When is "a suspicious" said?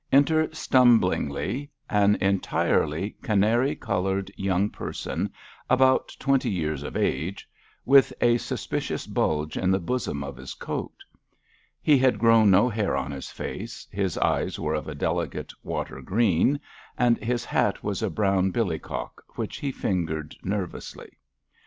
8.19-9.05